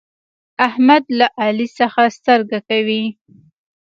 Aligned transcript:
احمد 0.67 1.03
له 1.19 1.27
علي 1.41 1.67
څخه 1.79 2.01
سترګه 2.17 2.57
کوي. 2.69 3.03